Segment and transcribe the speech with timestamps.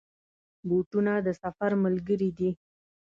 [0.67, 2.49] بوټونه د سفر ملګري دي.